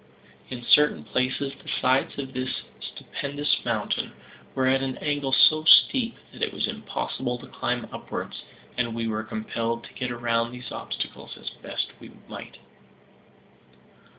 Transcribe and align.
In 0.49 0.63
certain 0.63 1.03
places 1.03 1.53
the 1.61 1.69
sides 1.79 2.17
of 2.17 2.33
this 2.33 2.63
stupendous 2.79 3.63
mountain 3.63 4.13
were 4.55 4.65
at 4.65 4.81
an 4.81 4.97
angle 4.97 5.31
so 5.31 5.63
steep 5.65 6.17
that 6.33 6.41
it 6.41 6.51
was 6.51 6.65
impossible 6.65 7.37
to 7.37 7.45
climb 7.45 7.87
upwards, 7.93 8.41
and 8.77 8.95
we 8.95 9.07
were 9.07 9.21
compelled 9.21 9.83
to 9.83 9.93
get 9.93 10.09
round 10.09 10.51
these 10.55 10.71
obstacles 10.71 11.37
as 11.37 11.51
best 11.51 11.91
we 11.99 12.11
might. 12.27 12.57